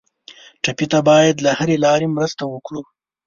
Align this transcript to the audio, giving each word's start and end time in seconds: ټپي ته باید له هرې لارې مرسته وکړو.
ټپي 0.63 0.85
ته 0.91 0.99
باید 1.09 1.35
له 1.45 1.51
هرې 1.57 1.77
لارې 1.85 2.07
مرسته 2.15 2.43
وکړو. 2.47 2.81